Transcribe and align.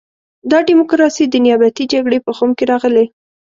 دا 0.51 0.59
ډیموکراسي 0.69 1.23
د 1.29 1.35
نیابتي 1.45 1.83
جګړې 1.93 2.19
په 2.25 2.31
خُم 2.37 2.49
کې 2.57 2.65
راغلې. 2.71 3.05